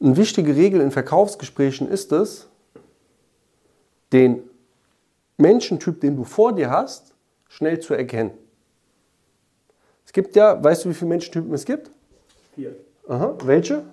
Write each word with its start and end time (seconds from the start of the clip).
Eine 0.00 0.16
wichtige 0.16 0.54
Regel 0.54 0.80
in 0.80 0.90
Verkaufsgesprächen 0.90 1.88
ist 1.88 2.12
es, 2.12 2.48
den 4.12 4.42
Menschentyp, 5.38 6.00
den 6.00 6.16
du 6.16 6.24
vor 6.24 6.52
dir 6.54 6.70
hast, 6.70 7.14
schnell 7.48 7.80
zu 7.80 7.94
erkennen. 7.94 8.32
Es 10.04 10.12
gibt 10.12 10.36
ja, 10.36 10.62
weißt 10.62 10.84
du, 10.84 10.90
wie 10.90 10.94
viele 10.94 11.08
Menschentypen 11.08 11.52
es 11.54 11.64
gibt? 11.64 11.90
Vier. 12.54 12.76
Aha. 13.08 13.36
Welche? 13.44 13.84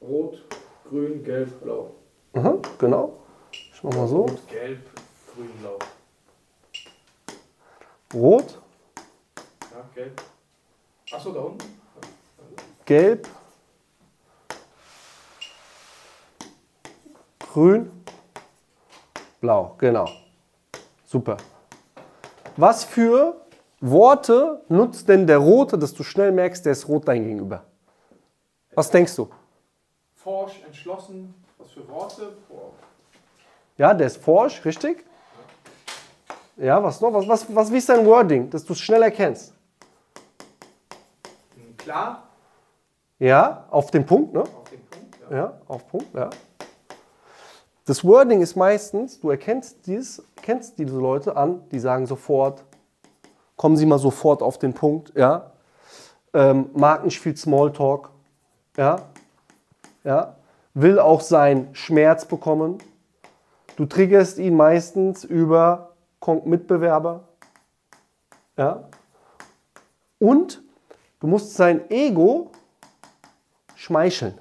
Rot, 0.00 0.42
grün, 0.88 1.22
gelb, 1.24 1.60
blau. 1.62 1.90
Aha, 2.34 2.58
genau. 2.78 3.18
Ich 3.52 3.82
mach 3.82 3.94
mal 3.94 4.08
so. 4.08 4.22
Rot, 4.22 4.48
gelb, 4.48 4.80
grün, 5.34 5.50
blau. 5.60 5.78
Rot, 8.14 8.58
Ja, 9.72 9.88
gelb. 9.94 10.22
Achso, 11.12 11.32
da 11.32 11.40
unten. 11.40 11.64
gelb, 12.84 13.28
grün, 17.56 17.90
blau. 19.40 19.74
Genau. 19.78 20.06
Super. 21.06 21.38
Was 22.58 22.84
für 22.84 23.34
Worte 23.80 24.60
nutzt 24.68 25.08
denn 25.08 25.26
der 25.26 25.38
Rote, 25.38 25.78
dass 25.78 25.94
du 25.94 26.02
schnell 26.02 26.32
merkst, 26.32 26.66
der 26.66 26.72
ist 26.72 26.86
rot 26.86 27.08
dein 27.08 27.24
Gegenüber? 27.24 27.62
Was 28.74 28.90
denkst 28.90 29.16
du? 29.16 29.30
Forsch, 30.16 30.62
entschlossen. 30.66 31.32
Was 31.56 31.70
für 31.70 31.88
Worte? 31.88 32.36
Boah. 32.46 32.72
Ja, 33.78 33.94
der 33.94 34.08
ist 34.08 34.18
forsch, 34.18 34.62
richtig? 34.66 35.06
Ja, 36.58 36.82
was 36.82 37.00
noch? 37.00 37.14
Was, 37.14 37.26
was, 37.26 37.54
was, 37.54 37.72
wie 37.72 37.78
ist 37.78 37.88
dein 37.88 38.04
Wording, 38.04 38.50
dass 38.50 38.66
du 38.66 38.74
es 38.74 38.80
schnell 38.80 39.02
erkennst? 39.02 39.54
Klar, 41.78 42.22
Ja, 43.18 43.64
auf 43.70 43.90
den 43.90 44.04
Punkt, 44.04 44.34
ne? 44.34 44.40
auf 44.40 44.68
den 44.70 44.84
Punkt. 44.90 45.16
Ja. 45.30 45.36
Ja, 45.36 45.60
auf 45.68 45.86
Punkt, 45.88 46.14
ja. 46.14 46.28
Das 47.86 48.04
Wording 48.04 48.42
ist 48.42 48.56
meistens, 48.56 49.20
du 49.20 49.30
erkennst 49.30 49.86
dies, 49.86 50.20
kennst 50.42 50.76
diese 50.76 50.98
Leute 50.98 51.36
an, 51.36 51.62
die 51.70 51.78
sagen 51.78 52.06
sofort, 52.06 52.64
kommen 53.54 53.76
Sie 53.76 53.86
mal 53.86 54.00
sofort 54.00 54.42
auf 54.42 54.58
den 54.58 54.74
Punkt, 54.74 55.12
ja. 55.16 55.52
Ähm, 56.34 56.68
mag 56.74 57.04
nicht 57.04 57.20
viel 57.20 57.36
Smalltalk, 57.36 58.10
ja. 58.76 59.02
Ja. 60.02 60.34
Will 60.74 60.98
auch 60.98 61.20
seinen 61.20 61.76
Schmerz 61.76 62.24
bekommen. 62.24 62.78
Du 63.76 63.86
triggerst 63.86 64.38
ihn 64.38 64.56
meistens 64.56 65.22
über 65.22 65.94
Mitbewerber, 66.44 67.28
ja. 68.56 68.88
Und 70.18 70.60
du 71.20 71.28
musst 71.28 71.54
sein 71.54 71.88
Ego 71.88 72.50
schmeicheln. 73.76 74.34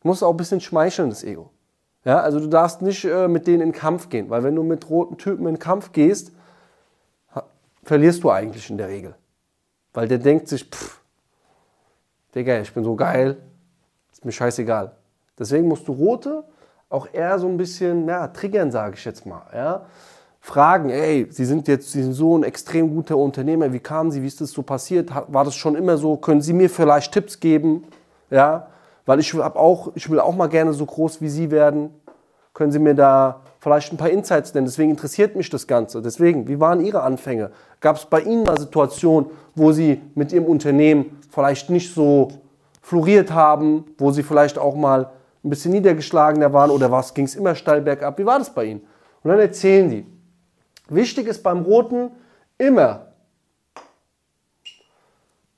Du 0.00 0.08
musst 0.08 0.22
auch 0.22 0.30
ein 0.30 0.36
bisschen 0.36 0.60
schmeicheln, 0.60 1.10
das 1.10 1.24
Ego. 1.24 1.50
Ja, 2.04 2.20
also 2.20 2.40
du 2.40 2.46
darfst 2.46 2.82
nicht 2.82 3.04
äh, 3.04 3.28
mit 3.28 3.46
denen 3.46 3.60
in 3.60 3.72
Kampf 3.72 4.08
gehen, 4.08 4.30
weil 4.30 4.42
wenn 4.42 4.54
du 4.54 4.62
mit 4.62 4.88
roten 4.88 5.18
Typen 5.18 5.46
in 5.46 5.58
Kampf 5.58 5.92
gehst, 5.92 6.32
verlierst 7.82 8.22
du 8.22 8.30
eigentlich 8.30 8.70
in 8.70 8.78
der 8.78 8.88
Regel. 8.88 9.14
Weil 9.92 10.08
der 10.08 10.18
denkt 10.18 10.48
sich, 10.48 10.64
pff, 10.64 11.00
Digga, 12.34 12.60
ich 12.60 12.72
bin 12.72 12.84
so 12.84 12.94
geil, 12.94 13.36
ist 14.12 14.24
mir 14.24 14.32
scheißegal. 14.32 14.92
Deswegen 15.38 15.66
musst 15.68 15.88
du 15.88 15.92
rote 15.92 16.44
auch 16.88 17.08
eher 17.12 17.38
so 17.38 17.48
ein 17.48 17.56
bisschen, 17.56 18.06
ja, 18.08 18.28
triggern, 18.28 18.70
sage 18.70 18.94
ich 18.96 19.04
jetzt 19.04 19.24
mal. 19.26 19.42
Ja? 19.54 19.86
Fragen, 20.40 20.90
ey, 20.90 21.26
Sie 21.30 21.44
sind 21.44 21.68
jetzt 21.68 21.92
Sie 21.92 22.02
sind 22.02 22.14
so 22.14 22.36
ein 22.36 22.42
extrem 22.42 22.94
guter 22.94 23.16
Unternehmer, 23.16 23.72
wie 23.72 23.78
kamen 23.78 24.10
Sie, 24.10 24.22
wie 24.22 24.26
ist 24.26 24.40
das 24.40 24.50
so 24.50 24.62
passiert? 24.62 25.10
War 25.28 25.44
das 25.44 25.54
schon 25.54 25.76
immer 25.76 25.96
so? 25.96 26.16
Können 26.16 26.40
Sie 26.40 26.52
mir 26.52 26.70
vielleicht 26.70 27.12
Tipps 27.12 27.40
geben? 27.40 27.84
Ja, 28.30 28.68
weil 29.10 29.18
ich, 29.18 29.34
hab 29.34 29.56
auch, 29.56 29.90
ich 29.96 30.08
will 30.08 30.20
auch 30.20 30.36
mal 30.36 30.46
gerne 30.46 30.72
so 30.72 30.86
groß 30.86 31.20
wie 31.20 31.28
Sie 31.28 31.50
werden. 31.50 31.90
Können 32.54 32.70
Sie 32.70 32.78
mir 32.78 32.94
da 32.94 33.40
vielleicht 33.58 33.92
ein 33.92 33.96
paar 33.96 34.08
Insights 34.08 34.54
nennen? 34.54 34.66
Deswegen 34.66 34.90
interessiert 34.90 35.34
mich 35.34 35.50
das 35.50 35.66
Ganze. 35.66 36.00
Deswegen, 36.00 36.46
wie 36.46 36.60
waren 36.60 36.80
Ihre 36.80 37.02
Anfänge? 37.02 37.50
Gab 37.80 37.96
es 37.96 38.04
bei 38.04 38.20
Ihnen 38.20 38.44
mal 38.44 38.56
Situationen, 38.56 39.28
wo 39.56 39.72
Sie 39.72 40.00
mit 40.14 40.30
Ihrem 40.30 40.44
Unternehmen 40.44 41.18
vielleicht 41.28 41.70
nicht 41.70 41.92
so 41.92 42.28
floriert 42.82 43.32
haben, 43.32 43.84
wo 43.98 44.12
Sie 44.12 44.22
vielleicht 44.22 44.58
auch 44.58 44.76
mal 44.76 45.10
ein 45.42 45.50
bisschen 45.50 45.72
niedergeschlagener 45.72 46.52
waren 46.52 46.70
oder 46.70 46.92
was, 46.92 47.12
ging 47.12 47.24
es 47.24 47.34
immer 47.34 47.56
steil 47.56 47.80
bergab? 47.80 48.16
Wie 48.16 48.26
war 48.26 48.38
das 48.38 48.54
bei 48.54 48.66
Ihnen? 48.66 48.82
Und 49.24 49.30
dann 49.30 49.40
erzählen 49.40 49.90
die. 49.90 50.06
Wichtig 50.88 51.26
ist 51.26 51.42
beim 51.42 51.62
Roten 51.62 52.12
immer, 52.58 53.06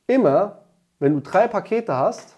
immer, 0.07 0.63
wenn 0.99 1.13
du 1.13 1.21
drei 1.21 1.49
Pakete 1.49 1.95
hast, 1.95 2.35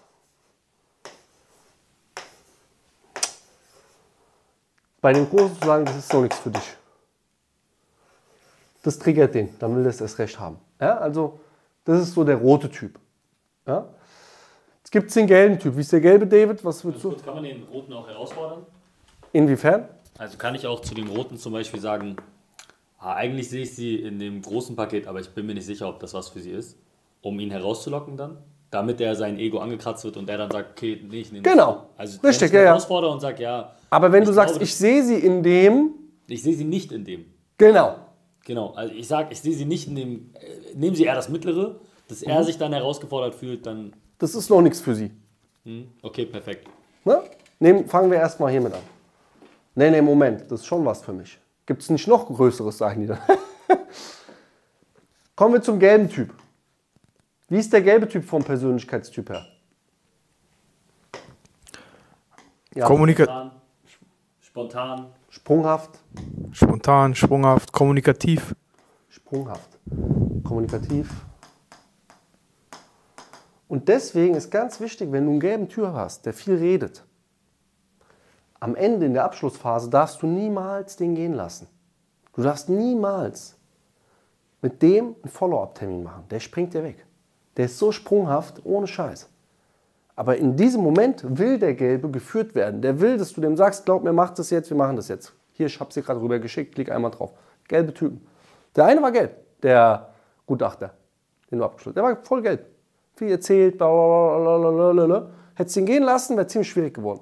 bei 5.05 5.13
dem 5.13 5.29
Großen 5.29 5.61
zu 5.61 5.67
sagen, 5.67 5.85
das 5.85 5.97
ist 5.97 6.09
so 6.09 6.19
nichts 6.19 6.39
für 6.39 6.49
dich. 6.49 6.63
Das 8.81 8.97
triggert 8.97 9.35
den, 9.35 9.53
dann 9.59 9.75
will 9.75 9.83
er 9.83 9.91
es 9.91 10.01
erst 10.01 10.17
recht 10.17 10.39
haben. 10.39 10.57
Ja, 10.81 10.97
also, 10.97 11.39
das 11.83 12.01
ist 12.01 12.15
so 12.15 12.23
der 12.23 12.37
rote 12.37 12.71
Typ. 12.71 12.97
Ja? 13.67 13.87
Jetzt 14.79 14.91
gibt 14.91 15.09
es 15.09 15.13
den 15.13 15.27
gelben 15.27 15.59
Typ. 15.59 15.75
Wie 15.75 15.81
ist 15.81 15.91
der 15.91 16.01
gelbe, 16.01 16.25
David? 16.25 16.65
Was 16.65 16.83
würdest 16.83 17.03
du? 17.03 17.09
Kurz, 17.09 17.23
kann 17.23 17.35
man 17.35 17.43
den 17.43 17.61
Roten 17.65 17.93
auch 17.93 18.07
herausfordern? 18.07 18.65
Inwiefern? 19.31 19.87
Also 20.17 20.39
kann 20.39 20.55
ich 20.55 20.65
auch 20.65 20.79
zu 20.79 20.95
dem 20.95 21.07
Roten 21.07 21.37
zum 21.37 21.53
Beispiel 21.53 21.79
sagen, 21.79 22.15
ah, 22.97 23.13
eigentlich 23.13 23.47
sehe 23.47 23.61
ich 23.61 23.75
sie 23.75 23.97
in 23.97 24.17
dem 24.17 24.41
großen 24.41 24.75
Paket, 24.75 25.05
aber 25.05 25.19
ich 25.19 25.29
bin 25.29 25.45
mir 25.45 25.53
nicht 25.53 25.67
sicher, 25.67 25.87
ob 25.87 25.99
das 25.99 26.15
was 26.15 26.29
für 26.29 26.39
sie 26.39 26.49
ist, 26.49 26.79
um 27.21 27.39
ihn 27.39 27.51
herauszulocken 27.51 28.17
dann, 28.17 28.37
damit 28.75 28.99
er 29.01 29.15
sein 29.15 29.39
Ego 29.39 29.59
angekratzt 29.59 30.03
wird 30.03 30.17
und 30.17 30.29
er 30.29 30.37
dann 30.37 30.51
sagt, 30.51 30.71
okay, 30.71 31.01
nee, 31.09 31.21
ich 31.21 31.31
nehme 31.31 31.43
das. 31.43 31.53
Genau. 31.53 31.85
Also 31.97 32.19
Richtig, 32.21 32.51
ja, 32.53 32.59
herausfordere 32.59 33.11
und 33.11 33.21
sage, 33.21 33.41
ja, 33.41 33.71
Aber 33.89 34.11
wenn 34.11 34.23
du 34.23 34.29
Ich 34.31 34.35
sagst, 34.35 34.53
glaube, 34.55 34.65
ich 34.65 34.75
sehe 34.75 35.01
sie 35.03 35.15
in 35.15 35.41
dem, 35.41 35.91
ich 36.27 36.43
sehe 36.43 36.53
sie 36.55 36.65
nicht 36.65 36.91
in 36.91 37.03
dem. 37.05 37.25
genau. 37.57 37.95
Genau, 38.47 38.73
also 38.75 38.93
ich 38.93 39.07
sage, 39.07 39.29
ich 39.31 39.41
sehe 39.41 39.53
sie 39.55 39.65
nicht 39.65 39.87
in 39.87 39.95
dem, 39.95 40.29
äh, 40.35 40.75
nehmen 40.75 40.95
Sie 40.95 41.03
eher 41.05 41.15
das 41.15 41.29
Mittlere, 41.29 41.79
dass 42.07 42.21
er 42.21 42.39
Mhm. 42.41 42.43
sich 42.43 42.57
dann 42.59 42.73
herausgefordert 42.73 43.33
fühlt, 43.33 43.65
dann, 43.65 43.93
Das 44.19 44.35
ist 44.35 44.49
noch 44.51 44.61
nichts 44.61 44.79
für 44.81 44.93
sie. 44.93 45.09
hm, 45.63 45.87
okay, 46.03 46.25
perfekt. 46.27 46.67
Ne? 47.05 47.21
Nehmen, 47.59 47.87
fangen 47.87 48.11
wir 48.11 48.19
erstmal 48.19 48.51
hiermit 48.51 48.73
an. 48.73 48.81
Nee, 49.73 49.89
nee, 49.89 50.01
Moment, 50.01 50.43
das 50.51 50.59
ist 50.59 50.67
schon 50.67 50.85
was 50.85 51.01
für 51.01 51.13
mich. 51.13 51.39
Gibt 51.65 51.81
es 51.81 51.89
nicht 51.89 52.07
noch 52.07 52.27
Größeres, 52.27 52.77
sagen 52.77 53.01
die 53.01 53.07
dann. 53.07 53.17
Kommen 55.35 55.55
wir 55.55 55.61
zum 55.63 55.79
gelben 55.79 56.07
Typ. 56.09 56.29
Wie 57.47 57.59
ist 57.59 57.71
der 57.71 57.81
gelbe 57.81 58.07
Typ 58.07 58.25
vom 58.25 58.43
Persönlichkeitstyp 58.43 59.29
her? 59.29 59.45
Ja, 62.73 62.87
Kommunika 62.87 63.51
Spontan, 64.39 65.07
sprunghaft, 65.29 65.99
spontan, 66.51 67.13
sprunghaft, 67.13 67.73
kommunikativ. 67.73 68.55
sprunghaft, 69.09 69.79
kommunikativ. 70.43 71.09
Und 73.67 73.89
deswegen 73.89 74.35
ist 74.35 74.49
ganz 74.49 74.79
wichtig, 74.79 75.11
wenn 75.11 75.25
du 75.25 75.31
einen 75.31 75.39
gelben 75.41 75.67
Typ 75.67 75.87
hast, 75.87 76.25
der 76.25 76.31
viel 76.31 76.55
redet, 76.55 77.03
am 78.61 78.75
Ende 78.75 79.05
in 79.05 79.13
der 79.13 79.25
Abschlussphase 79.25 79.89
darfst 79.89 80.21
du 80.21 80.27
niemals 80.27 80.95
den 80.95 81.15
gehen 81.15 81.33
lassen. 81.33 81.67
Du 82.33 82.41
darfst 82.41 82.69
niemals 82.69 83.57
mit 84.61 84.81
dem 84.81 85.15
einen 85.21 85.29
Follow-up-Termin 85.29 86.01
machen. 86.01 86.23
Der 86.29 86.39
springt 86.39 86.73
dir 86.73 86.83
weg. 86.83 87.05
Der 87.57 87.65
ist 87.65 87.79
so 87.79 87.91
sprunghaft, 87.91 88.61
ohne 88.63 88.87
Scheiß. 88.87 89.29
Aber 90.15 90.37
in 90.37 90.55
diesem 90.55 90.81
Moment 90.81 91.23
will 91.37 91.59
der 91.59 91.73
Gelbe 91.73 92.09
geführt 92.09 92.55
werden. 92.55 92.81
Der 92.81 92.99
will, 93.01 93.17
dass 93.17 93.33
du 93.33 93.41
dem 93.41 93.57
sagst, 93.57 93.85
glaub 93.85 94.03
mir, 94.03 94.13
mach 94.13 94.33
das 94.33 94.49
jetzt, 94.49 94.69
wir 94.69 94.77
machen 94.77 94.95
das 94.95 95.07
jetzt. 95.07 95.33
Hier, 95.51 95.67
ich 95.67 95.79
hab's 95.79 95.95
dir 95.95 96.01
gerade 96.01 96.21
rüber 96.21 96.39
geschickt, 96.39 96.75
klick 96.75 96.91
einmal 96.91 97.11
drauf. 97.11 97.31
Gelbe 97.67 97.93
Typen. 97.93 98.25
Der 98.75 98.85
eine 98.85 99.01
war 99.01 99.11
gelb, 99.11 99.35
der 99.61 100.09
Gutachter, 100.45 100.91
den 101.49 101.59
du 101.59 101.65
abgeschlossen 101.65 101.95
Der 101.95 102.03
war 102.03 102.15
voll 102.17 102.41
gelb. 102.41 102.65
Viel 103.15 103.31
erzählt, 103.31 103.77
blablabla. 103.77 105.29
Hättest 105.55 105.77
ihn 105.77 105.85
gehen 105.85 106.03
lassen, 106.03 106.35
wäre 106.35 106.47
ziemlich 106.47 106.69
schwierig 106.69 106.93
geworden. 106.93 107.21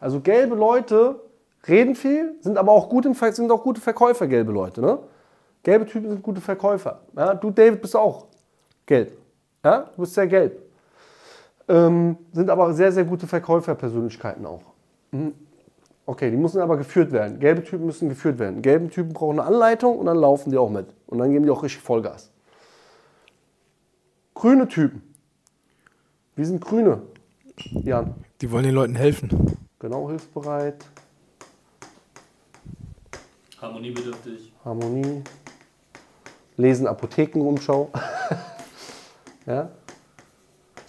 Also 0.00 0.20
gelbe 0.20 0.56
Leute 0.56 1.20
reden 1.68 1.94
viel, 1.94 2.34
sind 2.40 2.58
aber 2.58 2.72
auch, 2.72 2.88
gut 2.88 3.06
im, 3.06 3.14
sind 3.14 3.50
auch 3.50 3.62
gute 3.62 3.80
Verkäufer, 3.80 4.26
gelbe 4.26 4.50
Leute. 4.50 4.80
Ne? 4.80 4.98
Gelbe 5.62 5.86
Typen 5.86 6.10
sind 6.10 6.22
gute 6.22 6.40
Verkäufer. 6.40 7.00
Ja? 7.16 7.34
Du, 7.34 7.50
David, 7.50 7.80
bist 7.80 7.94
auch 7.94 8.26
gelb. 8.90 9.16
Ja? 9.64 9.90
Du 9.94 10.02
bist 10.02 10.14
sehr 10.14 10.26
gelb. 10.26 10.60
Ähm, 11.68 12.16
sind 12.32 12.50
aber 12.50 12.74
sehr, 12.74 12.90
sehr 12.90 13.04
gute 13.04 13.26
Verkäuferpersönlichkeiten 13.26 14.44
auch. 14.44 14.62
Mhm. 15.12 15.32
Okay, 16.06 16.28
die 16.28 16.36
müssen 16.36 16.60
aber 16.60 16.76
geführt 16.76 17.12
werden. 17.12 17.38
Gelbe 17.38 17.62
Typen 17.62 17.86
müssen 17.86 18.08
geführt 18.08 18.40
werden. 18.40 18.62
Gelbe 18.62 18.88
Typen 18.88 19.12
brauchen 19.12 19.38
eine 19.38 19.46
Anleitung 19.46 19.96
und 19.96 20.06
dann 20.06 20.16
laufen 20.16 20.50
die 20.50 20.58
auch 20.58 20.68
mit. 20.68 20.86
Und 21.06 21.18
dann 21.18 21.30
geben 21.30 21.44
die 21.44 21.50
auch 21.50 21.62
richtig 21.62 21.82
Vollgas. 21.82 22.32
Grüne 24.34 24.66
Typen. 24.66 25.02
Wie 26.34 26.44
sind 26.44 26.60
Grüne? 26.60 27.02
Jan. 27.84 28.14
Die 28.40 28.50
wollen 28.50 28.64
den 28.64 28.74
Leuten 28.74 28.96
helfen. 28.96 29.56
Genau 29.78 30.08
hilfsbereit. 30.08 30.84
harmoniebedürftig. 33.60 34.52
Harmonie. 34.64 35.22
Lesen 36.56 36.88
Apothekenumschau. 36.88 37.90
ja. 39.46 39.70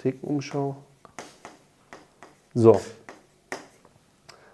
Apothekenumschau. 0.02 0.76
So. 2.54 2.82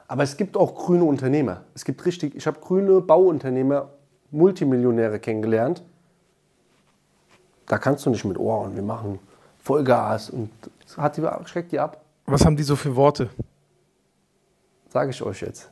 Aber 0.08 0.24
es 0.24 0.38
gibt 0.38 0.56
auch 0.56 0.76
grüne 0.76 1.04
Unternehmer. 1.04 1.64
Es 1.74 1.84
gibt 1.84 2.06
richtig, 2.06 2.36
ich 2.36 2.48
habe 2.48 2.60
grüne 2.60 3.02
Bauunternehmer, 3.02 3.90
Multimillionäre 4.32 5.20
kennengelernt. 5.20 5.84
Da 7.66 7.78
kannst 7.78 8.06
du 8.06 8.10
nicht 8.10 8.24
mit, 8.24 8.38
oh, 8.38 8.64
und 8.64 8.76
wir 8.76 8.84
machen 8.84 9.20
Vollgas 9.60 10.30
und 10.30 10.50
das 10.84 10.98
hat 10.98 11.18
die, 11.18 11.28
schreckt 11.46 11.72
die 11.72 11.80
ab. 11.80 12.02
Was 12.26 12.46
haben 12.46 12.56
die 12.56 12.64
so 12.64 12.76
für 12.76 12.96
Worte? 12.96 13.30
Sage 14.90 15.10
ich 15.12 15.22
euch 15.22 15.42
jetzt. 15.42 15.70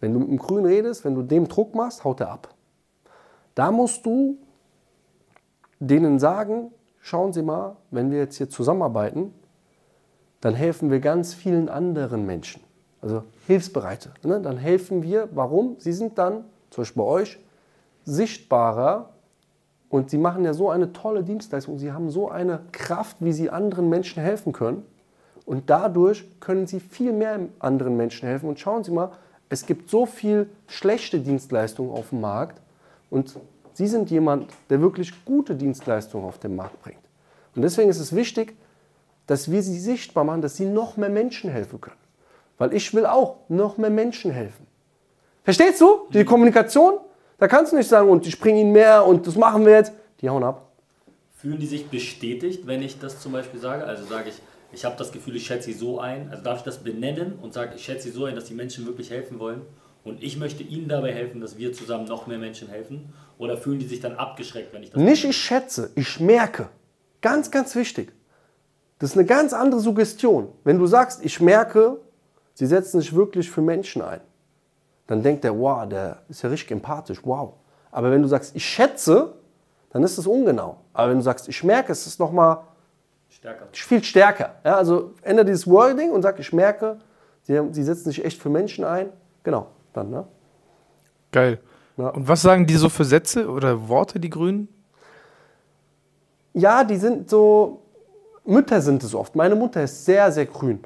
Wenn 0.00 0.12
du 0.12 0.20
mit 0.20 0.28
dem 0.28 0.38
Grün 0.38 0.66
redest, 0.66 1.04
wenn 1.04 1.14
du 1.14 1.22
dem 1.22 1.48
Druck 1.48 1.74
machst, 1.74 2.04
haut 2.04 2.20
er 2.20 2.30
ab. 2.30 2.54
Da 3.54 3.70
musst 3.70 4.04
du 4.04 4.36
denen 5.78 6.18
sagen, 6.18 6.70
schauen 7.06 7.32
Sie 7.32 7.42
mal, 7.42 7.76
wenn 7.92 8.10
wir 8.10 8.18
jetzt 8.18 8.36
hier 8.36 8.50
zusammenarbeiten, 8.50 9.32
dann 10.40 10.54
helfen 10.54 10.90
wir 10.90 10.98
ganz 10.98 11.34
vielen 11.34 11.68
anderen 11.68 12.26
Menschen. 12.26 12.62
Also 13.00 13.22
Hilfsbereite. 13.46 14.10
Ne? 14.24 14.40
Dann 14.40 14.58
helfen 14.58 15.04
wir. 15.04 15.28
Warum? 15.32 15.76
Sie 15.78 15.92
sind 15.92 16.18
dann, 16.18 16.44
zum 16.70 16.82
Beispiel 16.82 17.02
bei 17.02 17.08
euch, 17.08 17.38
sichtbarer 18.04 19.10
und 19.88 20.10
sie 20.10 20.18
machen 20.18 20.44
ja 20.44 20.52
so 20.52 20.68
eine 20.68 20.92
tolle 20.92 21.22
Dienstleistung. 21.22 21.78
Sie 21.78 21.92
haben 21.92 22.10
so 22.10 22.28
eine 22.28 22.60
Kraft, 22.72 23.18
wie 23.20 23.32
sie 23.32 23.50
anderen 23.50 23.88
Menschen 23.88 24.20
helfen 24.20 24.52
können. 24.52 24.82
Und 25.44 25.70
dadurch 25.70 26.28
können 26.40 26.66
sie 26.66 26.80
viel 26.80 27.12
mehr 27.12 27.38
anderen 27.60 27.96
Menschen 27.96 28.26
helfen. 28.26 28.48
Und 28.48 28.58
schauen 28.58 28.82
Sie 28.82 28.90
mal, 28.90 29.12
es 29.48 29.64
gibt 29.64 29.90
so 29.90 30.06
viel 30.06 30.50
schlechte 30.66 31.20
Dienstleistungen 31.20 31.92
auf 31.92 32.08
dem 32.08 32.20
Markt. 32.20 32.60
Und 33.10 33.38
Sie 33.76 33.86
sind 33.86 34.10
jemand, 34.10 34.50
der 34.70 34.80
wirklich 34.80 35.12
gute 35.26 35.54
Dienstleistungen 35.54 36.24
auf 36.26 36.38
den 36.38 36.56
Markt 36.56 36.82
bringt. 36.82 37.02
Und 37.54 37.60
deswegen 37.60 37.90
ist 37.90 38.00
es 38.00 38.16
wichtig, 38.16 38.56
dass 39.26 39.50
wir 39.50 39.62
sie 39.62 39.78
sichtbar 39.78 40.24
machen, 40.24 40.40
dass 40.40 40.56
sie 40.56 40.64
noch 40.64 40.96
mehr 40.96 41.10
Menschen 41.10 41.50
helfen 41.50 41.78
können. 41.78 41.98
Weil 42.56 42.72
ich 42.72 42.94
will 42.94 43.04
auch 43.04 43.36
noch 43.50 43.76
mehr 43.76 43.90
Menschen 43.90 44.30
helfen. 44.30 44.66
Verstehst 45.44 45.78
du 45.82 46.06
die 46.08 46.24
Kommunikation? 46.24 46.94
Da 47.36 47.48
kannst 47.48 47.72
du 47.72 47.76
nicht 47.76 47.88
sagen, 47.90 48.08
und 48.08 48.26
ich 48.26 48.40
bringe 48.40 48.62
ihnen 48.62 48.72
mehr 48.72 49.04
und 49.04 49.26
das 49.26 49.36
machen 49.36 49.66
wir 49.66 49.72
jetzt. 49.72 49.92
Die 50.22 50.30
hauen 50.30 50.42
ab. 50.42 50.70
Fühlen 51.34 51.58
die 51.58 51.66
sich 51.66 51.86
bestätigt, 51.90 52.66
wenn 52.66 52.80
ich 52.80 52.98
das 52.98 53.20
zum 53.20 53.32
Beispiel 53.32 53.60
sage? 53.60 53.84
Also 53.84 54.06
sage 54.06 54.30
ich, 54.30 54.40
ich 54.72 54.86
habe 54.86 54.96
das 54.96 55.12
Gefühl, 55.12 55.36
ich 55.36 55.44
schätze 55.44 55.66
sie 55.66 55.74
so 55.74 56.00
ein. 56.00 56.30
Also 56.30 56.42
darf 56.42 56.60
ich 56.60 56.64
das 56.64 56.78
benennen 56.78 57.38
und 57.42 57.52
sage, 57.52 57.74
ich 57.76 57.84
schätze 57.84 58.04
sie 58.04 58.14
so 58.14 58.24
ein, 58.24 58.34
dass 58.34 58.46
die 58.46 58.54
Menschen 58.54 58.86
wirklich 58.86 59.10
helfen 59.10 59.38
wollen. 59.38 59.60
Und 60.06 60.22
ich 60.22 60.36
möchte 60.36 60.62
ihnen 60.62 60.86
dabei 60.86 61.12
helfen, 61.12 61.40
dass 61.40 61.58
wir 61.58 61.72
zusammen 61.72 62.04
noch 62.04 62.28
mehr 62.28 62.38
Menschen 62.38 62.68
helfen. 62.68 63.12
Oder 63.38 63.56
fühlen 63.56 63.80
die 63.80 63.86
sich 63.86 63.98
dann 63.98 64.14
abgeschreckt, 64.14 64.72
wenn 64.72 64.84
ich 64.84 64.90
das 64.90 65.02
Nicht 65.02 65.24
ich 65.24 65.36
schätze, 65.36 65.90
ich 65.96 66.20
merke. 66.20 66.68
Ganz, 67.20 67.50
ganz 67.50 67.74
wichtig. 67.74 68.12
Das 69.00 69.10
ist 69.10 69.16
eine 69.16 69.26
ganz 69.26 69.52
andere 69.52 69.80
Suggestion. 69.80 70.48
Wenn 70.62 70.78
du 70.78 70.86
sagst, 70.86 71.24
ich 71.24 71.40
merke, 71.40 71.98
sie 72.54 72.66
setzen 72.66 73.00
sich 73.00 73.16
wirklich 73.16 73.50
für 73.50 73.62
Menschen 73.62 74.00
ein, 74.00 74.20
dann 75.08 75.24
denkt 75.24 75.42
der, 75.42 75.58
wow, 75.58 75.88
der 75.88 76.22
ist 76.28 76.40
ja 76.42 76.50
richtig 76.50 76.70
empathisch, 76.70 77.18
wow. 77.24 77.54
Aber 77.90 78.12
wenn 78.12 78.22
du 78.22 78.28
sagst, 78.28 78.54
ich 78.54 78.64
schätze, 78.64 79.34
dann 79.90 80.04
ist 80.04 80.18
es 80.18 80.26
ungenau. 80.28 80.76
Aber 80.92 81.10
wenn 81.10 81.16
du 81.16 81.24
sagst, 81.24 81.48
ich 81.48 81.64
merke, 81.64 81.90
es 81.90 82.06
ist 82.06 82.20
nochmal 82.20 82.58
stärker? 83.28 83.66
viel 83.72 84.04
stärker. 84.04 84.54
Ja, 84.64 84.76
also 84.76 85.14
ändere 85.22 85.46
dieses 85.46 85.66
Wording 85.66 86.12
und 86.12 86.22
sag, 86.22 86.38
ich 86.38 86.52
merke, 86.52 86.98
sie, 87.42 87.60
sie 87.72 87.82
setzen 87.82 88.10
sich 88.10 88.24
echt 88.24 88.40
für 88.40 88.50
Menschen 88.50 88.84
ein. 88.84 89.08
Genau, 89.42 89.68
dann, 89.96 90.10
ne? 90.10 90.26
Geil. 91.32 91.60
Ja. 91.96 92.08
Und 92.10 92.28
was 92.28 92.42
sagen 92.42 92.66
die 92.66 92.74
so 92.74 92.88
für 92.88 93.04
Sätze 93.04 93.48
oder 93.48 93.88
Worte, 93.88 94.20
die 94.20 94.30
Grünen? 94.30 94.68
Ja, 96.52 96.84
die 96.84 96.96
sind 96.96 97.28
so, 97.30 97.82
Mütter 98.44 98.80
sind 98.80 99.02
es 99.02 99.14
oft. 99.14 99.34
Meine 99.34 99.54
Mutter 99.54 99.82
ist 99.82 100.04
sehr, 100.04 100.30
sehr 100.32 100.46
grün. 100.46 100.80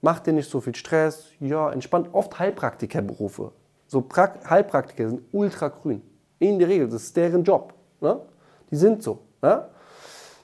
Macht 0.00 0.26
dir 0.26 0.32
nicht 0.32 0.50
so 0.50 0.60
viel 0.60 0.74
Stress, 0.74 1.30
ja, 1.40 1.70
entspannt. 1.70 2.08
Oft 2.12 2.38
Heilpraktikerberufe. 2.38 3.52
So 3.86 4.02
pra 4.02 4.34
Heilpraktiker 4.48 5.08
sind 5.08 5.22
ultra 5.32 5.68
grün. 5.68 6.02
In 6.38 6.58
der 6.58 6.68
Regel, 6.68 6.88
das 6.88 7.04
ist 7.04 7.16
deren 7.16 7.44
Job. 7.44 7.72
Ne? 8.00 8.20
Die 8.70 8.76
sind 8.76 9.02
so. 9.02 9.20
Ne? 9.40 9.66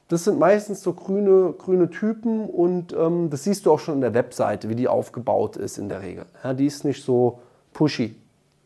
Das 0.08 0.24
sind 0.24 0.38
meistens 0.38 0.82
so 0.82 0.92
grüne, 0.92 1.54
grüne 1.56 1.90
Typen 1.90 2.48
und 2.48 2.92
ähm, 2.92 3.30
das 3.30 3.44
siehst 3.44 3.66
du 3.66 3.72
auch 3.72 3.78
schon 3.78 3.96
in 3.96 4.00
der 4.00 4.14
Webseite, 4.14 4.68
wie 4.68 4.74
die 4.74 4.88
aufgebaut 4.88 5.56
ist 5.56 5.78
in 5.78 5.88
der 5.88 6.02
Regel. 6.02 6.26
Ja, 6.42 6.54
die 6.54 6.66
ist 6.66 6.84
nicht 6.84 7.04
so 7.04 7.40
pushy, 7.72 8.14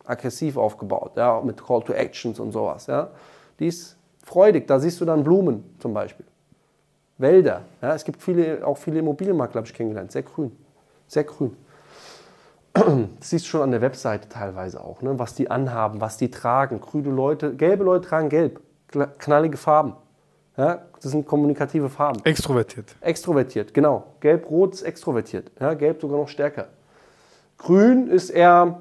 aggressiv 0.05 0.57
aufgebaut, 0.57 1.13
ja, 1.17 1.41
mit 1.41 1.65
Call 1.65 1.83
to 1.83 1.93
Actions 1.93 2.39
und 2.41 2.53
sowas. 2.53 2.87
Ja. 2.87 3.11
Die 3.59 3.69
ist 3.69 3.97
freudig, 4.25 4.67
da 4.67 4.79
siehst 4.79 5.01
du 5.01 5.05
dann 5.05 5.25
Blumen 5.25 5.65
zum 5.79 5.95
Beispiel. 5.95 6.27
Wälder. 7.19 7.63
Ja, 7.81 7.95
es 7.95 8.05
gibt 8.05 8.23
viele, 8.23 8.67
auch 8.67 8.77
viele 8.77 8.99
Immobilienmakler, 8.99 9.61
habe 9.61 9.69
ich 9.69 9.75
kennengelernt, 9.75 10.13
sehr 10.13 10.23
grün. 10.23 10.53
Sehr 11.07 11.25
grün. 11.25 11.57
Das 13.21 13.31
siehst 13.31 13.45
du 13.45 13.51
schon 13.51 13.63
an 13.63 13.71
der 13.71 13.81
Webseite 13.81 14.29
teilweise 14.29 14.83
auch, 14.83 15.01
ne? 15.01 15.17
was 15.19 15.35
die 15.35 15.49
anhaben, 15.49 16.01
was 16.01 16.17
die 16.17 16.31
tragen. 16.31 16.81
Grüne 16.81 17.11
Leute, 17.11 17.55
gelbe 17.55 17.85
Leute 17.85 18.09
tragen 18.09 18.29
gelb, 18.29 18.61
knallige 19.19 19.57
Farben. 19.57 19.95
Ja? 20.57 20.83
Das 21.01 21.13
sind 21.13 21.27
kommunikative 21.27 21.89
Farben. 21.89 22.21
Extrovertiert. 22.25 22.97
Extrovertiert, 23.01 23.75
genau. 23.75 24.05
Gelb-Rot 24.21 24.75
ist 24.75 24.83
extrovertiert. 24.83 25.53
Ja, 25.61 25.75
gelb 25.75 26.01
sogar 26.01 26.19
noch 26.19 26.29
stärker. 26.29 26.69
Grün 27.59 28.09
ist 28.09 28.31
eher 28.31 28.81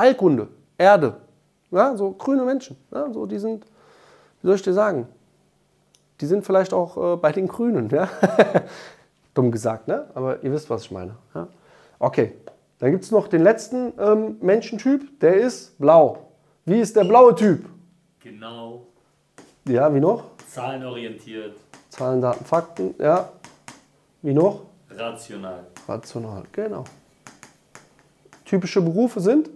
Heilkunde, 0.00 0.48
Erde. 0.78 1.16
Ja, 1.70 1.94
so 1.96 2.12
grüne 2.12 2.42
Menschen. 2.44 2.76
Ja, 2.90 3.12
so, 3.12 3.26
die 3.26 3.38
sind, 3.38 3.64
wie 4.40 4.46
soll 4.46 4.56
ich 4.56 4.62
dir 4.62 4.72
sagen, 4.72 5.06
die 6.20 6.26
sind 6.26 6.44
vielleicht 6.44 6.72
auch 6.72 7.14
äh, 7.14 7.16
bei 7.16 7.32
den 7.32 7.46
Grünen. 7.46 7.88
Ja? 7.90 8.08
Dumm 9.34 9.50
gesagt, 9.52 9.88
ne? 9.88 10.06
aber 10.14 10.42
ihr 10.42 10.52
wisst, 10.52 10.70
was 10.70 10.84
ich 10.84 10.90
meine. 10.90 11.16
Ja? 11.34 11.48
Okay, 11.98 12.34
dann 12.78 12.90
gibt 12.92 13.04
es 13.04 13.10
noch 13.10 13.28
den 13.28 13.42
letzten 13.42 13.92
ähm, 13.98 14.36
Menschentyp, 14.40 15.20
der 15.20 15.34
ist 15.34 15.78
blau. 15.78 16.26
Wie 16.64 16.80
ist 16.80 16.96
der 16.96 17.04
blaue 17.04 17.34
Typ? 17.34 17.68
Genau. 18.20 18.86
Ja, 19.68 19.94
wie 19.94 20.00
noch? 20.00 20.24
Zahlenorientiert, 20.48 21.56
Zahlen, 21.90 22.20
Daten, 22.20 22.44
Fakten. 22.44 22.94
Ja. 22.98 23.28
Wie 24.22 24.32
noch? 24.32 24.62
rational. 24.90 25.66
Rational, 25.86 26.42
genau. 26.52 26.84
Typische 28.44 28.80
Berufe 28.80 29.20
sind 29.20 29.48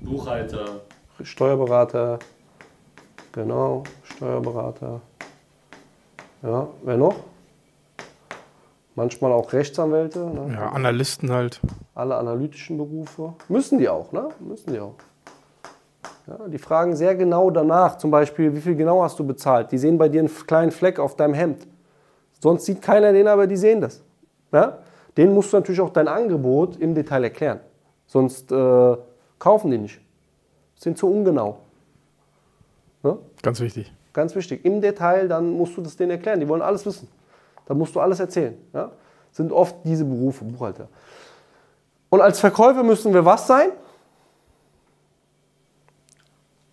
Buchhalter, 0.00 0.80
Steuerberater, 1.22 2.18
genau, 3.32 3.84
Steuerberater. 4.04 5.00
Ja, 6.42 6.68
wer 6.82 6.96
noch? 6.96 7.16
Manchmal 8.94 9.32
auch 9.32 9.52
Rechtsanwälte, 9.52 10.20
ne? 10.20 10.54
Ja, 10.54 10.70
Analysten 10.70 11.30
halt. 11.30 11.60
alle 11.94 12.16
analytischen 12.16 12.76
Berufe. 12.78 13.34
Müssen 13.48 13.78
die 13.78 13.88
auch, 13.88 14.12
ne? 14.12 14.28
Müssen 14.40 14.72
die 14.72 14.80
auch. 14.80 14.94
Ja, 16.26 16.48
die 16.48 16.58
fragen 16.58 16.94
sehr 16.96 17.14
genau 17.14 17.50
danach, 17.50 17.98
zum 17.98 18.10
Beispiel, 18.10 18.54
wie 18.54 18.60
viel 18.60 18.76
genau 18.76 19.02
hast 19.02 19.18
du 19.18 19.26
bezahlt? 19.26 19.72
Die 19.72 19.78
sehen 19.78 19.98
bei 19.98 20.08
dir 20.08 20.20
einen 20.20 20.30
kleinen 20.46 20.70
Fleck 20.70 20.98
auf 20.98 21.16
deinem 21.16 21.34
Hemd. 21.34 21.66
Sonst 22.40 22.64
sieht 22.64 22.80
keiner 22.82 23.12
den, 23.12 23.26
aber 23.28 23.46
die 23.46 23.56
sehen 23.56 23.80
das. 23.80 24.02
Ja? 24.52 24.78
Denen 25.16 25.34
musst 25.34 25.52
du 25.52 25.58
natürlich 25.58 25.80
auch 25.80 25.90
dein 25.90 26.08
Angebot 26.08 26.76
im 26.76 26.94
Detail 26.94 27.24
erklären. 27.24 27.60
Sonst 28.06 28.50
äh, 28.50 28.96
kaufen 29.40 29.72
die 29.72 29.78
nicht. 29.78 30.00
Sind 30.76 30.96
zu 30.96 31.08
ungenau. 31.08 31.58
Ne? 33.02 33.18
Ganz 33.42 33.58
wichtig. 33.58 33.92
Ganz 34.12 34.36
wichtig. 34.36 34.64
Im 34.64 34.80
Detail, 34.80 35.26
dann 35.26 35.50
musst 35.50 35.76
du 35.76 35.82
das 35.82 35.96
denen 35.96 36.12
erklären. 36.12 36.38
Die 36.38 36.46
wollen 36.46 36.62
alles 36.62 36.86
wissen. 36.86 37.08
Da 37.66 37.74
musst 37.74 37.96
du 37.96 38.00
alles 38.00 38.20
erzählen. 38.20 38.56
Ja? 38.72 38.92
Sind 39.32 39.50
oft 39.50 39.74
diese 39.82 40.04
Berufe, 40.04 40.44
Buchhalter. 40.44 40.88
Und 42.08 42.20
als 42.20 42.38
Verkäufer 42.38 42.84
müssen 42.84 43.12
wir 43.12 43.24
was 43.24 43.48
sein? 43.48 43.70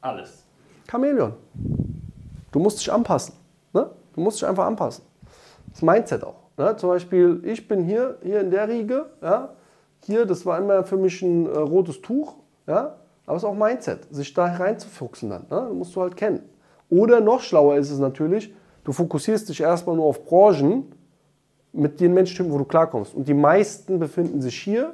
alles. 0.08 0.44
Chamäleon. 0.90 1.34
Du 2.52 2.60
musst 2.60 2.80
dich 2.80 2.92
anpassen. 2.92 3.36
Ne? 3.74 3.90
Du 4.14 4.22
musst 4.22 4.38
dich 4.38 4.48
einfach 4.48 4.66
anpassen. 4.66 5.04
Das 5.72 5.82
Mindset 5.82 6.24
auch. 6.24 6.36
Ne? 6.56 6.76
Zum 6.78 6.90
Beispiel, 6.90 7.42
ich 7.44 7.68
bin 7.68 7.84
hier, 7.84 8.18
hier 8.24 8.42
in 8.42 8.52
der 8.52 8.68
Riege. 8.68 9.08
Ja? 9.22 9.54
Hier, 10.06 10.26
das 10.26 10.46
war 10.46 10.58
immer 10.58 10.84
für 10.84 10.98
mich 10.98 11.22
ein 11.22 11.46
äh, 11.46 11.58
rotes 11.58 12.02
Tuch. 12.02 12.36
Ja? 12.68 12.98
Aber 13.26 13.36
es 13.36 13.44
ist 13.44 13.50
auch 13.50 13.56
Mindset, 13.56 14.08
sich 14.12 14.34
da 14.34 14.46
reinzufuchsen 14.46 15.30
dann. 15.30 15.42
Ne? 15.44 15.68
Das 15.68 15.74
musst 15.74 15.96
du 15.96 16.02
halt 16.02 16.16
kennen. 16.16 16.42
Oder 16.90 17.20
noch 17.20 17.42
schlauer 17.42 17.76
ist 17.76 17.92
es 17.92 18.00
natürlich, 18.00 18.54
du 18.84 18.92
fokussierst 18.92 19.50
dich 19.50 19.62
erstmal 19.62 19.96
nur 19.96 20.06
auf 20.06 20.24
Branchen 20.26 20.92
mit 21.74 22.00
den 22.00 22.14
Menschentypen, 22.14 22.52
wo 22.52 22.58
du 22.58 22.66
klarkommst. 22.66 23.14
Und 23.14 23.28
die 23.28 23.34
meisten 23.34 24.00
befinden 24.00 24.42
sich 24.42 24.58
hier, 24.58 24.94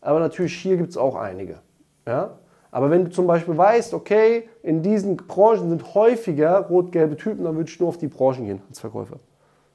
aber 0.00 0.20
natürlich 0.20 0.54
hier 0.54 0.76
gibt 0.76 0.90
es 0.90 0.96
auch 0.96 1.16
einige. 1.16 1.58
Ja? 2.06 2.38
Aber 2.70 2.90
wenn 2.90 3.04
du 3.04 3.10
zum 3.10 3.26
Beispiel 3.26 3.56
weißt, 3.56 3.94
okay, 3.94 4.48
in 4.62 4.82
diesen 4.82 5.16
Branchen 5.16 5.68
sind 5.68 5.94
häufiger 5.94 6.66
rot-gelbe 6.68 7.16
Typen, 7.16 7.44
dann 7.44 7.56
würde 7.56 7.68
ich 7.68 7.80
nur 7.80 7.88
auf 7.88 7.98
die 7.98 8.08
Branchen 8.08 8.46
gehen 8.46 8.62
als 8.68 8.80
Verkäufer. 8.80 9.16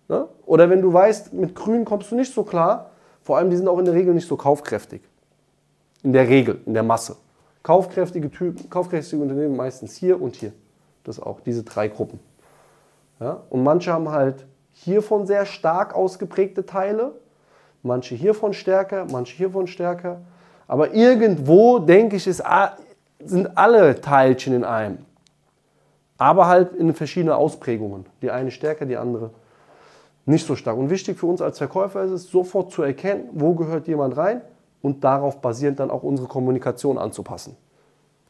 Ne? 0.08 0.28
Oder 0.46 0.70
wenn 0.70 0.82
du 0.82 0.92
weißt, 0.92 1.34
mit 1.34 1.56
Grün 1.56 1.86
kommst 1.86 2.12
du 2.12 2.16
nicht 2.16 2.34
so 2.34 2.44
klar, 2.44 2.92
vor 3.22 3.38
allem 3.38 3.50
die 3.50 3.58
sind 3.58 3.68
auch 3.68 3.80
in 3.80 3.86
der 3.86 3.94
Regel 3.94 4.14
nicht 4.14 4.28
so 4.28 4.38
kaufkräftig. 4.38 5.02
In 6.06 6.14
der 6.14 6.30
Regel, 6.30 6.62
in 6.68 6.76
der 6.76 6.84
Masse. 6.84 7.16
Kaufkräftige 7.64 8.30
Typen, 8.30 8.70
kaufkräftige 8.70 9.20
Unternehmen 9.24 9.56
meistens 9.56 9.96
hier 9.96 10.22
und 10.22 10.36
hier. 10.36 10.52
Das 11.04 11.20
auch, 11.20 11.42
diese 11.42 11.64
drei 11.64 11.88
Gruppen. 11.88 12.20
Ja? 13.20 13.42
Und 13.50 13.64
manche 13.64 13.92
haben 13.92 14.10
halt 14.10 14.46
hiervon 14.72 15.26
sehr 15.26 15.48
stark 15.48 15.96
ausgeprägte 15.96 16.64
Teile, 16.64 17.14
manche 17.82 18.14
hiervon 18.14 18.54
stärker, 18.54 19.08
manche 19.12 19.36
hiervon 19.36 19.66
stärker. 19.66 20.22
Aber 20.68 20.94
irgendwo, 20.94 21.80
denke 21.80 22.18
ich, 22.18 22.28
ist, 22.28 22.44
sind 23.24 23.58
alle 23.58 24.00
Teilchen 24.00 24.54
in 24.54 24.64
einem. 24.64 25.00
Aber 26.20 26.46
halt 26.46 26.76
in 26.76 26.94
verschiedenen 26.94 27.34
Ausprägungen. 27.34 28.06
Die 28.22 28.30
eine 28.30 28.52
stärker, 28.52 28.86
die 28.86 28.98
andere 28.98 29.32
nicht 30.28 30.46
so 30.46 30.56
stark. 30.56 30.78
Und 30.78 30.92
wichtig 30.92 31.18
für 31.18 31.26
uns 31.26 31.42
als 31.42 31.58
Verkäufer 31.58 32.04
ist 32.04 32.12
es, 32.12 32.30
sofort 32.30 32.72
zu 32.72 32.84
erkennen, 32.84 33.28
wo 33.32 33.56
gehört 33.56 33.88
jemand 33.88 34.16
rein 34.18 34.44
und 34.86 35.04
darauf 35.04 35.42
basierend 35.42 35.80
dann 35.80 35.90
auch 35.90 36.04
unsere 36.04 36.28
Kommunikation 36.28 37.00
anzupassen. 37.00 37.58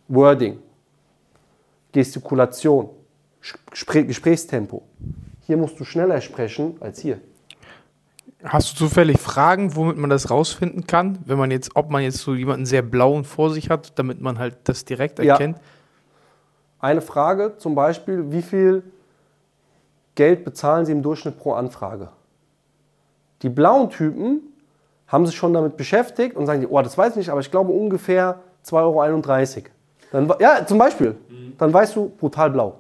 Wording, 0.08 0.60
Gestikulation, 1.92 2.92
Gesprächstempo. 3.72 4.82
Hier 5.42 5.58
musst 5.58 5.78
du 5.78 5.84
schneller 5.84 6.22
sprechen 6.22 6.78
als 6.80 7.00
hier. 7.00 7.20
Hast 8.42 8.72
du 8.72 8.86
zufällig 8.86 9.20
Fragen, 9.20 9.76
womit 9.76 9.98
man 9.98 10.10
das 10.10 10.30
rausfinden 10.30 10.88
kann? 10.88 11.18
Wenn 11.26 11.38
man 11.38 11.52
jetzt, 11.52 11.76
ob 11.76 11.90
man 11.90 12.04
jetzt 12.04 12.20
so 12.20 12.34
jemanden 12.34 12.66
sehr 12.66 12.84
blauen 12.84 13.26
vor 13.26 13.50
sich 13.50 13.70
hat, 13.70 14.00
damit 14.00 14.22
man 14.22 14.40
halt 14.40 14.56
das 14.64 14.86
direkt 14.86 15.20
Ja. 15.20 15.34
erkennt? 15.34 15.58
Eine 16.80 17.02
Frage 17.02 17.56
zum 17.58 17.76
Beispiel, 17.76 18.32
wie 18.32 18.42
viel 18.42 18.82
Geld 20.16 20.46
bezahlen 20.46 20.86
Sie 20.86 20.94
im 20.94 21.04
Durchschnitt 21.04 21.38
pro 21.38 21.52
Anfrage? 21.52 22.12
Die 23.42 23.50
blauen 23.50 23.90
Typen 23.90 24.54
haben 25.08 25.26
sich 25.26 25.36
schon 25.36 25.54
damit 25.54 25.78
beschäftigt 25.78 26.36
und 26.36 26.46
sagen, 26.46 26.62
die, 26.62 26.68
oh, 26.68 26.82
das 26.82 26.98
weiß 26.98 27.12
ich 27.12 27.18
nicht, 27.18 27.30
aber 27.30 27.40
ich 27.40 27.52
glaube 27.52 27.72
ungefähr 27.72 28.40
2,31 28.66 29.58
Euro. 29.58 29.70
Dann, 30.12 30.34
ja, 30.40 30.66
zum 30.66 30.78
Beispiel. 30.78 31.16
Dann 31.58 31.74
weißt 31.74 31.96
du, 31.96 32.10
brutal 32.10 32.50
blau. 32.50 32.76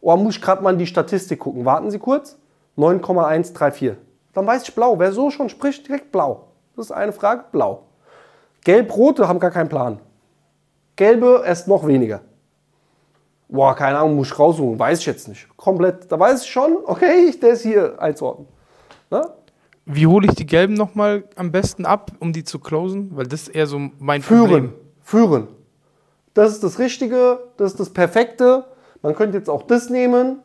Oh, 0.00 0.16
muss 0.16 0.36
ich 0.36 0.42
gerade 0.42 0.62
mal 0.62 0.72
in 0.72 0.78
die 0.78 0.86
Statistik 0.86 1.40
gucken. 1.40 1.64
Warten 1.64 1.90
Sie 1.90 1.98
kurz. 1.98 2.38
9,134. 2.76 3.92
Dann 4.32 4.46
weiß 4.46 4.62
ich 4.62 4.74
blau. 4.74 4.98
Wer 4.98 5.12
so 5.12 5.30
schon 5.30 5.48
spricht, 5.48 5.86
direkt 5.86 6.12
blau. 6.12 6.46
Das 6.76 6.86
ist 6.86 6.92
eine 6.92 7.12
Frage, 7.12 7.44
blau. 7.52 7.82
Gelb-rote 8.64 9.28
haben 9.28 9.38
gar 9.38 9.50
keinen 9.50 9.68
Plan. 9.68 10.00
Gelbe 10.96 11.42
erst 11.46 11.66
noch 11.66 11.86
weniger. 11.86 12.20
Boah, 13.48 13.74
keine 13.74 13.98
Ahnung, 13.98 14.16
muss 14.16 14.28
ich 14.28 14.38
raussuchen, 14.38 14.78
weiß 14.78 15.00
ich 15.00 15.06
jetzt 15.06 15.26
nicht. 15.26 15.48
Komplett, 15.56 16.10
da 16.10 16.18
weiß 16.18 16.44
ich 16.44 16.50
schon, 16.50 16.78
okay, 16.84 17.26
ich 17.28 17.40
der 17.40 17.50
ist 17.50 17.62
hier 17.62 18.00
einzuordnen. 18.00 18.46
Ne? 19.10 19.28
Wie 19.86 20.06
hole 20.06 20.26
ich 20.28 20.34
die 20.34 20.46
gelben 20.46 20.74
nochmal 20.74 21.24
am 21.36 21.50
besten 21.50 21.86
ab, 21.86 22.12
um 22.20 22.32
die 22.32 22.44
zu 22.44 22.58
closen? 22.58 23.10
Weil 23.16 23.26
das 23.26 23.42
ist 23.42 23.48
eher 23.48 23.66
so 23.66 23.90
mein 23.98 24.22
Führen, 24.22 24.48
Problem. 24.48 24.72
führen. 25.02 25.48
Das 26.34 26.52
ist 26.52 26.62
das 26.62 26.78
Richtige, 26.78 27.40
das 27.56 27.72
ist 27.72 27.80
das 27.80 27.90
Perfekte. 27.90 28.64
Man 29.02 29.14
könnte 29.14 29.38
jetzt 29.38 29.50
auch 29.50 29.62
das 29.62 29.90
nehmen, 29.90 30.40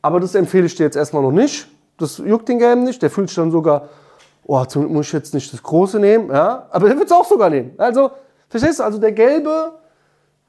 aber 0.00 0.18
das 0.18 0.34
empfehle 0.34 0.66
ich 0.66 0.74
dir 0.74 0.84
jetzt 0.84 0.96
erstmal 0.96 1.22
noch 1.22 1.30
nicht. 1.30 1.68
Das 1.98 2.18
juckt 2.18 2.48
den 2.48 2.58
Gelben 2.58 2.84
nicht, 2.84 3.00
der 3.02 3.10
fühlt 3.10 3.28
sich 3.28 3.36
dann 3.36 3.50
sogar, 3.50 3.88
oh, 4.44 4.64
zum 4.64 4.82
Glück 4.82 4.92
muss 4.92 5.06
ich 5.06 5.12
jetzt 5.12 5.34
nicht 5.34 5.52
das 5.52 5.62
Große 5.62 6.00
nehmen, 6.00 6.30
ja, 6.30 6.66
aber 6.70 6.88
der 6.88 6.96
wird 6.96 7.06
es 7.06 7.12
auch 7.12 7.26
sogar 7.26 7.50
nehmen. 7.50 7.74
Also, 7.78 8.10
verstehst 8.48 8.80
du, 8.80 8.84
also 8.84 8.98
der 8.98 9.12
Gelbe, 9.12 9.78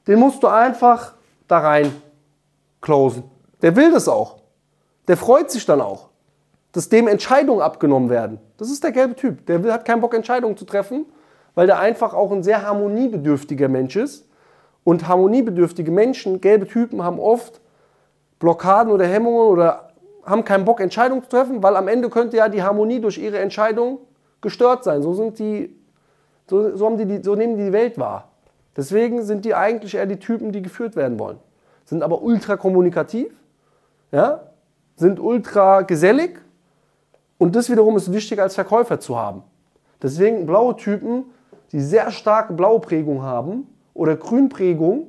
den 0.06 0.18
musst 0.18 0.42
du 0.42 0.48
einfach 0.48 1.14
da 1.46 1.58
rein 1.58 1.92
closen. 2.80 3.24
Der 3.62 3.76
will 3.76 3.92
das 3.92 4.08
auch. 4.08 4.38
Der 5.06 5.16
freut 5.16 5.50
sich 5.50 5.64
dann 5.64 5.80
auch, 5.80 6.08
dass 6.74 6.88
dem 6.88 7.06
Entscheidungen 7.06 7.62
abgenommen 7.62 8.10
werden. 8.10 8.40
Das 8.56 8.68
ist 8.68 8.82
der 8.82 8.90
gelbe 8.90 9.14
Typ. 9.14 9.46
Der 9.46 9.62
hat 9.72 9.84
keinen 9.84 10.00
Bock, 10.00 10.12
Entscheidungen 10.12 10.56
zu 10.56 10.64
treffen, 10.64 11.06
weil 11.54 11.68
der 11.68 11.78
einfach 11.78 12.14
auch 12.14 12.32
ein 12.32 12.42
sehr 12.42 12.66
harmoniebedürftiger 12.66 13.68
Mensch 13.68 13.94
ist. 13.94 14.28
Und 14.82 15.06
harmoniebedürftige 15.06 15.92
Menschen, 15.92 16.40
gelbe 16.40 16.66
Typen, 16.66 17.04
haben 17.04 17.20
oft 17.20 17.60
Blockaden 18.40 18.92
oder 18.92 19.06
Hemmungen 19.06 19.46
oder 19.46 19.92
haben 20.26 20.44
keinen 20.44 20.64
Bock, 20.64 20.80
Entscheidungen 20.80 21.22
zu 21.22 21.28
treffen, 21.28 21.62
weil 21.62 21.76
am 21.76 21.86
Ende 21.86 22.10
könnte 22.10 22.38
ja 22.38 22.48
die 22.48 22.64
Harmonie 22.64 23.00
durch 23.00 23.18
ihre 23.18 23.38
Entscheidung 23.38 23.98
gestört 24.40 24.82
sein. 24.82 25.00
So 25.00 25.14
sind 25.14 25.38
die, 25.38 25.76
so, 26.50 26.76
so, 26.76 26.86
haben 26.86 26.98
die, 26.98 27.22
so 27.22 27.36
nehmen 27.36 27.56
die 27.56 27.66
die 27.66 27.72
Welt 27.72 27.98
wahr. 27.98 28.30
Deswegen 28.76 29.22
sind 29.22 29.44
die 29.44 29.54
eigentlich 29.54 29.94
eher 29.94 30.06
die 30.06 30.18
Typen, 30.18 30.50
die 30.50 30.60
geführt 30.60 30.96
werden 30.96 31.20
wollen. 31.20 31.38
Sind 31.84 32.02
aber 32.02 32.20
ultra 32.20 32.56
kommunikativ, 32.56 33.32
ja? 34.10 34.40
sind 34.96 35.20
ultra 35.20 35.82
gesellig 35.82 36.40
und 37.44 37.54
das 37.54 37.68
wiederum 37.68 37.94
ist 37.98 38.10
wichtig 38.10 38.40
als 38.40 38.54
Verkäufer 38.54 38.98
zu 38.98 39.18
haben. 39.18 39.42
Deswegen 40.00 40.46
blaue 40.46 40.76
Typen, 40.76 41.24
die 41.72 41.80
sehr 41.82 42.10
starke 42.10 42.54
blaue 42.54 42.80
Prägung 42.80 43.20
haben 43.20 43.66
oder 43.92 44.16
Grünprägung, 44.16 45.08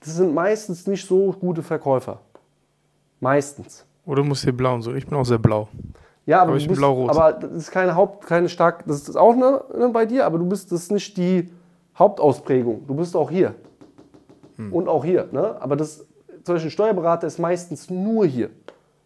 das 0.00 0.16
sind 0.16 0.32
meistens 0.32 0.86
nicht 0.86 1.06
so 1.06 1.30
gute 1.38 1.62
Verkäufer. 1.62 2.20
Meistens. 3.20 3.84
Oder 4.06 4.24
muss 4.24 4.42
hier 4.42 4.56
blau 4.56 4.76
und 4.76 4.80
so? 4.80 4.94
Ich 4.94 5.06
bin 5.06 5.18
auch 5.18 5.26
sehr 5.26 5.36
blau. 5.36 5.68
Ja, 6.24 6.40
aber, 6.40 6.52
Aber 6.52 6.56
ich 6.56 6.62
du 6.62 6.68
bin 6.68 6.72
bist, 6.76 6.80
blau-rot. 6.80 7.10
aber 7.10 7.34
das 7.34 7.52
ist 7.52 7.70
keine 7.70 7.94
Haupt, 7.94 8.26
keine 8.26 8.48
stark, 8.48 8.86
das 8.86 9.06
ist 9.06 9.16
auch 9.16 9.36
ne, 9.36 9.62
ne, 9.76 9.90
bei 9.90 10.06
dir, 10.06 10.24
aber 10.24 10.38
du 10.38 10.46
bist, 10.46 10.72
das 10.72 10.84
ist 10.84 10.90
nicht 10.90 11.18
die 11.18 11.50
Hauptausprägung. 11.98 12.86
Du 12.86 12.94
bist 12.94 13.14
auch 13.14 13.30
hier. 13.30 13.54
Hm. 14.56 14.72
Und 14.72 14.88
auch 14.88 15.04
hier. 15.04 15.28
Ne? 15.32 15.60
Aber 15.60 15.76
das, 15.76 16.06
zum 16.44 16.54
Beispiel 16.54 16.68
ein 16.68 16.70
Steuerberater 16.70 17.26
ist 17.26 17.38
meistens 17.38 17.90
nur 17.90 18.24
hier. 18.24 18.48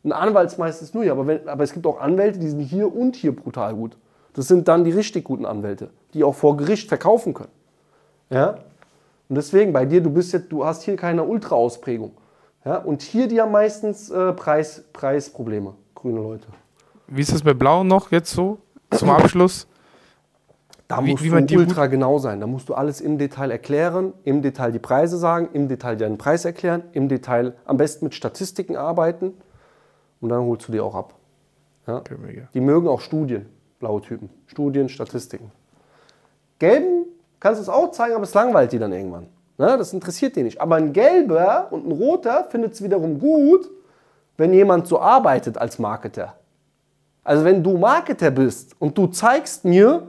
Ein 0.04 0.12
Anwalt 0.12 0.48
ist 0.50 0.58
meistens 0.58 0.94
nur 0.94 1.04
hier. 1.04 1.12
Aber, 1.12 1.26
wenn, 1.26 1.48
aber 1.48 1.62
es 1.64 1.72
gibt 1.72 1.86
auch 1.86 2.00
Anwälte, 2.00 2.38
die 2.38 2.48
sind 2.48 2.60
hier 2.60 2.92
und 2.94 3.14
hier 3.16 3.34
brutal 3.34 3.74
gut. 3.74 3.96
Das 4.34 4.48
sind 4.48 4.66
dann 4.68 4.84
die 4.84 4.90
richtig 4.90 5.24
guten 5.24 5.46
Anwälte, 5.46 5.90
die 6.14 6.24
auch 6.24 6.34
vor 6.34 6.56
Gericht 6.56 6.88
verkaufen 6.88 7.34
können. 7.34 7.52
Ja? 8.30 8.56
Und 9.28 9.36
deswegen, 9.36 9.72
bei 9.72 9.84
dir, 9.84 10.00
du 10.02 10.10
bist 10.10 10.32
jetzt, 10.32 10.50
du 10.50 10.64
hast 10.64 10.82
hier 10.82 10.96
keine 10.96 11.22
Ultra-Ausprägung. 11.24 12.12
Ja? 12.64 12.78
Und 12.78 13.02
hier, 13.02 13.28
die 13.28 13.40
haben 13.40 13.52
meistens 13.52 14.10
äh, 14.10 14.32
Preis, 14.32 14.84
Preisprobleme, 14.92 15.74
grüne 15.94 16.20
Leute. 16.20 16.46
Wie 17.06 17.20
ist 17.20 17.32
das 17.32 17.42
bei 17.42 17.54
blau 17.54 17.84
noch 17.84 18.10
jetzt 18.10 18.30
so? 18.32 18.58
Zum 18.90 19.10
Abschluss? 19.10 19.66
Da 20.88 21.04
Wie- 21.04 21.12
musst 21.12 21.22
wie 21.24 21.30
man 21.30 21.46
die 21.46 21.54
du 21.54 21.60
ultra 21.60 21.86
genau 21.86 22.18
sein. 22.18 22.40
Da 22.40 22.46
musst 22.46 22.68
du 22.68 22.74
alles 22.74 23.00
im 23.00 23.18
Detail 23.18 23.50
erklären, 23.50 24.12
im 24.24 24.42
Detail 24.42 24.72
die 24.72 24.78
Preise 24.78 25.16
sagen, 25.16 25.48
im 25.52 25.68
Detail 25.68 25.96
deinen 25.96 26.18
Preis 26.18 26.44
erklären, 26.44 26.82
im 26.92 27.08
Detail 27.08 27.54
am 27.64 27.76
besten 27.76 28.06
mit 28.06 28.14
Statistiken 28.14 28.76
arbeiten 28.76 29.34
und 30.22 30.30
dann 30.30 30.40
holst 30.40 30.68
du 30.68 30.72
die 30.72 30.80
auch 30.80 30.94
ab. 30.94 31.14
Okay, 31.86 32.14
mega. 32.16 32.48
Die 32.54 32.60
mögen 32.60 32.88
auch 32.88 33.00
Studien, 33.00 33.46
blaue 33.78 34.00
Typen. 34.00 34.30
Studien, 34.46 34.88
Statistiken. 34.88 35.50
Gelben 36.58 37.06
kannst 37.40 37.58
du 37.58 37.62
es 37.62 37.68
auch 37.68 37.90
zeigen, 37.90 38.14
aber 38.14 38.22
es 38.22 38.32
langweilt 38.32 38.72
die 38.72 38.78
dann 38.78 38.92
irgendwann. 38.92 39.26
Ne? 39.58 39.76
Das 39.76 39.92
interessiert 39.92 40.36
die 40.36 40.44
nicht. 40.44 40.60
Aber 40.60 40.76
ein 40.76 40.92
gelber 40.92 41.66
und 41.70 41.86
ein 41.86 41.92
roter 41.92 42.44
findet 42.50 42.74
es 42.74 42.82
wiederum 42.82 43.18
gut, 43.18 43.68
wenn 44.36 44.52
jemand 44.52 44.86
so 44.86 45.00
arbeitet 45.00 45.58
als 45.58 45.78
Marketer. 45.80 46.36
Also 47.24 47.44
wenn 47.44 47.62
du 47.62 47.76
Marketer 47.76 48.30
bist 48.30 48.76
und 48.78 48.96
du 48.96 49.08
zeigst 49.08 49.64
mir, 49.64 50.04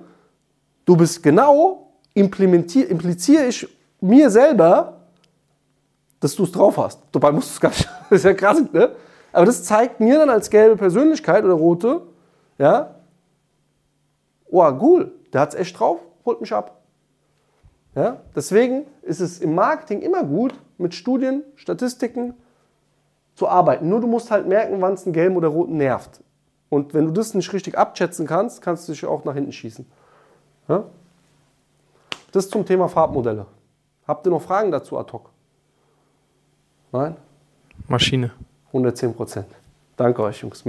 du 0.86 0.96
bist 0.96 1.24
genau, 1.24 1.90
impliziere 2.14 3.46
ich 3.48 3.68
mir 4.00 4.30
selber, 4.30 5.02
dass 6.20 6.36
du 6.36 6.44
es 6.44 6.52
drauf 6.52 6.78
hast. 6.78 7.02
Dabei 7.12 7.32
musst 7.32 7.50
du 7.50 7.54
es 7.54 7.60
gar 7.60 7.70
nicht. 7.70 7.90
Das 8.10 8.20
ist 8.20 8.26
ja 8.26 8.34
krass, 8.36 8.62
ne? 8.72 8.92
Aber 9.34 9.46
das 9.46 9.64
zeigt 9.64 10.00
mir 10.00 10.20
dann 10.20 10.30
als 10.30 10.50
gelbe 10.50 10.78
Persönlichkeit 10.78 11.44
oder 11.44 11.56
rote, 11.56 12.04
ja, 12.58 12.96
oh, 14.50 14.72
cool, 14.80 15.12
der 15.34 15.42
hat 15.42 15.54
es 15.54 15.60
echt 15.60 15.78
drauf, 15.78 16.00
holt 16.24 16.40
mich 16.40 16.54
ab. 16.54 16.82
Ja? 17.96 18.22
Deswegen 18.36 18.86
ist 19.02 19.20
es 19.20 19.42
im 19.42 19.56
Marketing 19.56 20.02
immer 20.02 20.24
gut, 20.24 20.54
mit 20.78 20.94
Studien, 20.94 21.44
Statistiken 21.56 22.36
zu 23.36 23.48
arbeiten. 23.48 23.90
Nur 23.90 24.02
du 24.02 24.08
musst 24.08 24.32
halt 24.32 24.48
merken, 24.48 24.82
wann 24.82 24.94
es 24.94 25.06
einen 25.06 25.14
gelben 25.14 25.36
oder 25.36 25.48
roten 25.48 25.78
nervt. 25.78 26.24
Und 26.70 26.94
wenn 26.94 27.06
du 27.06 27.12
das 27.12 27.34
nicht 27.34 27.52
richtig 27.54 27.78
abschätzen 27.78 28.28
kannst, 28.28 28.62
kannst 28.62 28.88
du 28.88 28.94
dich 28.94 29.06
auch 29.06 29.26
nach 29.26 29.34
hinten 29.34 29.52
schießen. 29.52 29.86
Ja? 30.68 30.86
Das 32.32 32.50
zum 32.50 32.66
Thema 32.66 32.88
Farbmodelle. 32.88 33.46
Habt 34.08 34.26
ihr 34.28 34.32
noch 34.32 34.42
Fragen 34.42 34.72
dazu 34.72 34.98
ad 34.98 35.12
hoc? 35.12 35.30
Nein? 36.92 37.16
Maschine. 37.88 38.32
110 38.74 39.14
Prozent. 39.14 39.46
Danke 39.96 40.24
euch, 40.24 40.42
Jungs. 40.42 40.66